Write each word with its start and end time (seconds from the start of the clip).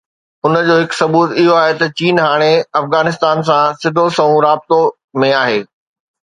ان 0.49 0.53
جو 0.67 0.77
هڪ 0.77 0.95
ثبوت 0.99 1.33
اهو 1.41 1.57
آهي 1.57 1.75
ته 1.81 1.89
چين 2.01 2.21
هاڻي 2.23 2.49
افغانستان 2.81 3.45
سان 3.51 3.77
سڌو 3.83 4.07
سنئون 4.17 4.41
رابطو 4.47 4.81
۾ 5.27 5.31
آهي. 5.43 5.63